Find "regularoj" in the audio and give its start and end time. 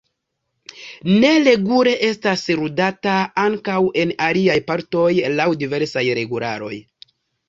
6.21-6.73